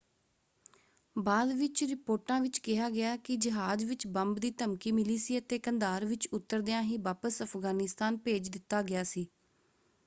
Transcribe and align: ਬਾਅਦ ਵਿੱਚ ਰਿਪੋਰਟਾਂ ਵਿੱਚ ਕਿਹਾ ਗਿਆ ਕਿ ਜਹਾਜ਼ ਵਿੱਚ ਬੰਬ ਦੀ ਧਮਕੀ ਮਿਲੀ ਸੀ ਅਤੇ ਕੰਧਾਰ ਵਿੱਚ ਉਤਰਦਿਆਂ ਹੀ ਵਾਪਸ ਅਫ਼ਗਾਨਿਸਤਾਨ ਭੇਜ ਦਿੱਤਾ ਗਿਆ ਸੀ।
ਬਾਅਦ 1.15 1.51
ਵਿੱਚ 1.51 1.83
ਰਿਪੋਰਟਾਂ 1.83 2.39
ਵਿੱਚ 2.41 2.57
ਕਿਹਾ 2.59 2.89
ਗਿਆ 2.89 3.15
ਕਿ 3.17 3.35
ਜਹਾਜ਼ 3.37 3.83
ਵਿੱਚ 3.85 4.07
ਬੰਬ 4.09 4.39
ਦੀ 4.39 4.51
ਧਮਕੀ 4.57 4.91
ਮਿਲੀ 4.91 5.17
ਸੀ 5.17 5.37
ਅਤੇ 5.39 5.59
ਕੰਧਾਰ 5.59 6.05
ਵਿੱਚ 6.05 6.27
ਉਤਰਦਿਆਂ 6.33 6.81
ਹੀ 6.83 6.97
ਵਾਪਸ 7.01 7.41
ਅਫ਼ਗਾਨਿਸਤਾਨ 7.43 8.17
ਭੇਜ 8.17 8.49
ਦਿੱਤਾ 8.49 8.81
ਗਿਆ 8.83 9.03
ਸੀ। 9.03 9.27